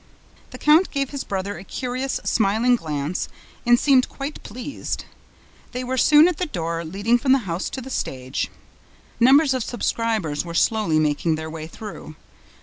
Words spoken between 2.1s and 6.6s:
smiling glance and seemed quite pleased. They were soon at the